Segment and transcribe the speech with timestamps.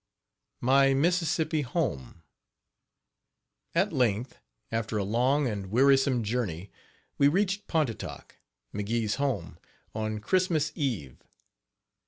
[0.61, 2.23] MY MISSISSIPPI HOME.
[3.75, 4.39] At length,
[4.71, 6.71] after a long and wearisome journey,
[7.19, 8.39] we reached Pontotoc,
[8.73, 9.59] McGee's home,
[9.93, 11.19] on Christmas eve.